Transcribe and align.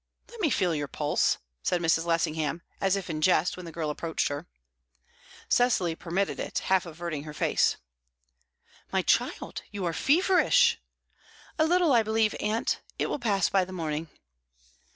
"Let 0.29 0.41
me 0.41 0.49
feel 0.49 0.73
your 0.73 0.87
pulse," 0.87 1.37
said 1.61 1.79
Mrs. 1.79 2.05
Lessingham, 2.07 2.63
as 2.81 2.95
if 2.95 3.07
in 3.07 3.21
jest, 3.21 3.55
when 3.55 3.67
the 3.67 3.71
girl 3.71 3.91
approached 3.91 4.29
her. 4.29 4.47
Cecily 5.47 5.93
permitted 5.93 6.39
it, 6.39 6.57
half 6.57 6.87
averting 6.87 7.21
her 7.21 7.35
face. 7.35 7.77
"My 8.91 9.03
child, 9.03 9.61
you 9.69 9.85
are 9.85 9.93
feverish." 9.93 10.79
"A 11.59 11.67
little, 11.67 11.93
I 11.93 12.01
believe, 12.01 12.33
aunt. 12.39 12.81
It 12.97 13.11
will 13.11 13.19
pass 13.19 13.49
by 13.49 13.63
the 13.63 13.71
morning." 13.73 14.07